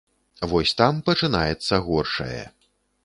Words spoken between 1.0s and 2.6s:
пачынаецца горшае.